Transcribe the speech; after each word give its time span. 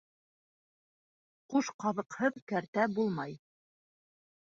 Ҡуш 1.53 1.71
ҡаҙыҡһыҙ 1.85 2.43
кәртә 2.53 2.91
булмай. 2.99 3.41